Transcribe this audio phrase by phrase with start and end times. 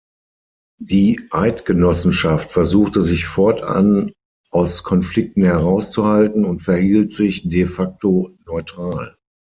[0.81, 4.11] Die Eidgenossenschaft versuchte sich fortan
[4.49, 9.15] aus Konflikten herauszuhalten und verhielt sich de facto neutral.